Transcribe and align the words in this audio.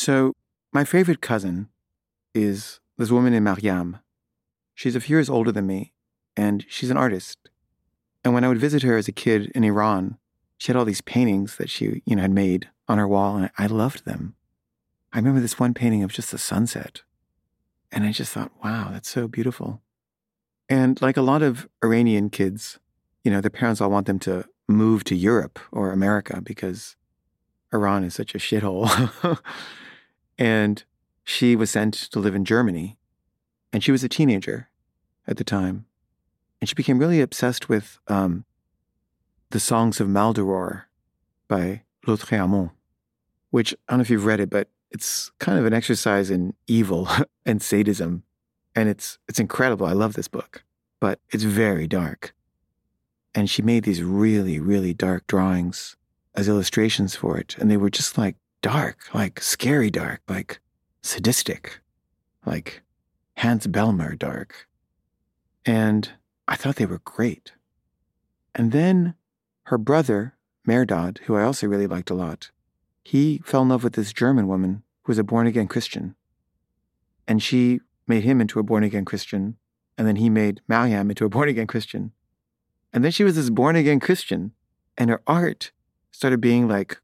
So, 0.00 0.36
my 0.72 0.84
favorite 0.84 1.20
cousin 1.20 1.70
is 2.32 2.78
this 2.96 3.10
woman 3.10 3.32
named 3.32 3.42
Mariam. 3.42 3.98
She's 4.76 4.94
a 4.94 5.00
few 5.00 5.16
years 5.16 5.28
older 5.28 5.50
than 5.50 5.66
me, 5.66 5.92
and 6.36 6.64
she's 6.68 6.92
an 6.92 6.96
artist. 6.96 7.36
And 8.22 8.32
when 8.32 8.44
I 8.44 8.48
would 8.48 8.60
visit 8.60 8.84
her 8.84 8.96
as 8.96 9.08
a 9.08 9.12
kid 9.12 9.50
in 9.56 9.64
Iran, 9.64 10.18
she 10.56 10.68
had 10.68 10.76
all 10.76 10.84
these 10.84 11.00
paintings 11.00 11.56
that 11.56 11.68
she, 11.68 12.00
you 12.06 12.14
know, 12.14 12.22
had 12.22 12.30
made 12.30 12.68
on 12.86 12.98
her 12.98 13.08
wall, 13.08 13.38
and 13.38 13.50
I 13.58 13.66
loved 13.66 14.04
them. 14.04 14.36
I 15.12 15.18
remember 15.18 15.40
this 15.40 15.58
one 15.58 15.74
painting 15.74 16.04
of 16.04 16.12
just 16.12 16.30
the 16.30 16.38
sunset. 16.38 17.02
And 17.90 18.04
I 18.04 18.12
just 18.12 18.32
thought, 18.32 18.52
wow, 18.62 18.90
that's 18.92 19.10
so 19.10 19.26
beautiful. 19.26 19.82
And 20.68 21.02
like 21.02 21.16
a 21.16 21.22
lot 21.22 21.42
of 21.42 21.68
Iranian 21.82 22.30
kids, 22.30 22.78
you 23.24 23.32
know, 23.32 23.40
their 23.40 23.50
parents 23.50 23.80
all 23.80 23.90
want 23.90 24.06
them 24.06 24.20
to 24.20 24.44
move 24.68 25.02
to 25.04 25.16
Europe 25.16 25.58
or 25.72 25.90
America 25.90 26.40
because 26.40 26.94
Iran 27.72 28.04
is 28.04 28.14
such 28.14 28.36
a 28.36 28.38
shithole. 28.38 29.40
and 30.38 30.84
she 31.24 31.56
was 31.56 31.70
sent 31.70 31.94
to 31.94 32.18
live 32.20 32.34
in 32.34 32.44
Germany. 32.44 32.96
And 33.72 33.84
she 33.84 33.92
was 33.92 34.02
a 34.02 34.08
teenager 34.08 34.70
at 35.26 35.36
the 35.36 35.44
time. 35.44 35.84
And 36.60 36.68
she 36.68 36.74
became 36.74 36.98
really 36.98 37.20
obsessed 37.20 37.68
with 37.68 37.98
um, 38.08 38.44
the 39.50 39.60
songs 39.60 40.00
of 40.00 40.08
Maldoror 40.08 40.84
by 41.48 41.82
Lautréamont, 42.06 42.70
which 43.50 43.74
I 43.88 43.92
don't 43.92 43.98
know 43.98 44.02
if 44.02 44.10
you've 44.10 44.24
read 44.24 44.40
it, 44.40 44.50
but 44.50 44.68
it's 44.90 45.30
kind 45.38 45.58
of 45.58 45.66
an 45.66 45.74
exercise 45.74 46.30
in 46.30 46.54
evil 46.66 47.08
and 47.46 47.62
sadism. 47.62 48.22
And 48.74 48.88
it's 48.88 49.18
it's 49.28 49.40
incredible. 49.40 49.86
I 49.86 49.92
love 49.92 50.14
this 50.14 50.28
book, 50.28 50.62
but 51.00 51.20
it's 51.30 51.44
very 51.44 51.86
dark. 51.86 52.34
And 53.34 53.50
she 53.50 53.60
made 53.60 53.84
these 53.84 54.02
really, 54.02 54.58
really 54.58 54.94
dark 54.94 55.26
drawings 55.26 55.96
as 56.34 56.48
illustrations 56.48 57.14
for 57.14 57.36
it. 57.36 57.56
And 57.58 57.70
they 57.70 57.76
were 57.76 57.90
just 57.90 58.16
like 58.16 58.36
dark, 58.62 59.14
like 59.14 59.40
scary 59.40 59.90
dark, 59.90 60.20
like 60.28 60.60
sadistic, 61.02 61.80
like 62.44 62.82
Hans 63.36 63.66
Bellmer 63.66 64.18
dark. 64.18 64.68
And 65.64 66.10
I 66.46 66.56
thought 66.56 66.76
they 66.76 66.86
were 66.86 67.00
great. 67.04 67.52
And 68.54 68.72
then 68.72 69.14
her 69.64 69.78
brother, 69.78 70.34
Mehrdad, 70.66 71.18
who 71.20 71.36
I 71.36 71.44
also 71.44 71.66
really 71.66 71.86
liked 71.86 72.10
a 72.10 72.14
lot, 72.14 72.50
he 73.04 73.40
fell 73.44 73.62
in 73.62 73.68
love 73.68 73.84
with 73.84 73.94
this 73.94 74.12
German 74.12 74.48
woman 74.48 74.82
who 75.02 75.10
was 75.10 75.18
a 75.18 75.24
born 75.24 75.46
again 75.46 75.66
Christian. 75.66 76.14
And 77.26 77.42
she 77.42 77.80
made 78.06 78.24
him 78.24 78.40
into 78.40 78.58
a 78.58 78.62
born 78.62 78.84
again 78.84 79.04
Christian. 79.04 79.56
And 79.96 80.06
then 80.06 80.16
he 80.16 80.28
made 80.28 80.60
Mariam 80.68 81.10
into 81.10 81.24
a 81.24 81.28
born 81.30 81.48
again 81.48 81.66
Christian. 81.66 82.12
And 82.92 83.04
then 83.04 83.12
she 83.12 83.24
was 83.24 83.36
this 83.36 83.50
born 83.50 83.76
again 83.76 84.00
Christian. 84.00 84.52
And 84.96 85.10
her 85.10 85.22
art 85.26 85.72
started 86.10 86.40
being 86.40 86.68
like 86.68 87.00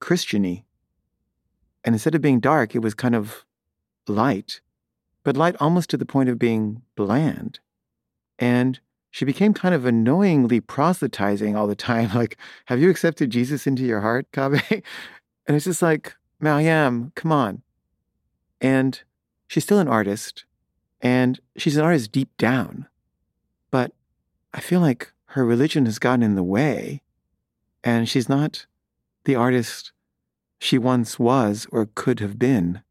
Christiany. 0.00 0.64
And 1.86 1.94
instead 1.94 2.16
of 2.16 2.20
being 2.20 2.40
dark, 2.40 2.74
it 2.74 2.80
was 2.80 2.94
kind 2.94 3.14
of 3.14 3.46
light, 4.08 4.60
but 5.22 5.36
light 5.36 5.54
almost 5.60 5.88
to 5.90 5.96
the 5.96 6.04
point 6.04 6.28
of 6.28 6.38
being 6.38 6.82
bland. 6.96 7.60
And 8.40 8.80
she 9.12 9.24
became 9.24 9.54
kind 9.54 9.74
of 9.74 9.86
annoyingly 9.86 10.60
proselytizing 10.60 11.56
all 11.56 11.68
the 11.68 11.76
time. 11.76 12.10
Like, 12.14 12.36
have 12.66 12.80
you 12.80 12.90
accepted 12.90 13.30
Jesus 13.30 13.66
into 13.66 13.84
your 13.84 14.00
heart, 14.00 14.30
Kaveh? 14.32 14.82
And 15.46 15.56
it's 15.56 15.64
just 15.64 15.80
like, 15.80 16.16
Mariam, 16.40 17.12
come 17.14 17.30
on. 17.30 17.62
And 18.60 19.00
she's 19.46 19.62
still 19.62 19.78
an 19.78 19.88
artist, 19.88 20.44
and 21.00 21.38
she's 21.56 21.76
an 21.76 21.84
artist 21.84 22.10
deep 22.10 22.36
down. 22.36 22.88
But 23.70 23.92
I 24.52 24.60
feel 24.60 24.80
like 24.80 25.12
her 25.26 25.44
religion 25.44 25.86
has 25.86 26.00
gotten 26.00 26.24
in 26.24 26.34
the 26.34 26.42
way, 26.42 27.02
and 27.84 28.08
she's 28.08 28.28
not 28.28 28.66
the 29.24 29.36
artist 29.36 29.92
she 30.58 30.78
once 30.78 31.18
was 31.18 31.66
or 31.70 31.88
could 31.94 32.20
have 32.20 32.38
been, 32.38 32.82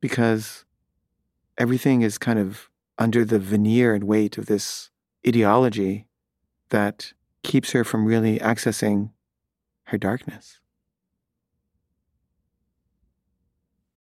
because 0.00 0.64
everything 1.58 2.02
is 2.02 2.18
kind 2.18 2.38
of 2.38 2.68
under 2.98 3.24
the 3.24 3.38
veneer 3.38 3.94
and 3.94 4.04
weight 4.04 4.38
of 4.38 4.46
this 4.46 4.90
ideology 5.26 6.06
that 6.70 7.12
keeps 7.42 7.72
her 7.72 7.84
from 7.84 8.04
really 8.04 8.38
accessing 8.38 9.10
her 9.84 9.98
darkness. 9.98 10.60